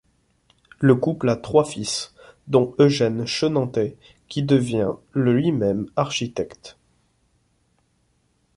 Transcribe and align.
Le 0.79 0.95
couple 0.95 1.29
a 1.29 1.35
trois 1.35 1.63
fils, 1.63 2.15
dont 2.47 2.73
Eugène 2.79 3.27
Chenantais, 3.27 3.97
qui 4.29 4.41
devient 4.41 4.93
lui-même 5.13 5.85
architecte. 5.95 6.75